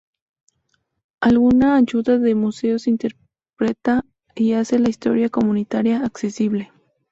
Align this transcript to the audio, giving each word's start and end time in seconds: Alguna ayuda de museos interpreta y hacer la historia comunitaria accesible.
Alguna 1.19 1.75
ayuda 1.75 2.17
de 2.17 2.33
museos 2.33 2.87
interpreta 2.87 4.03
y 4.33 4.53
hacer 4.53 4.79
la 4.79 4.89
historia 4.89 5.29
comunitaria 5.29 6.03
accesible. 6.03 6.71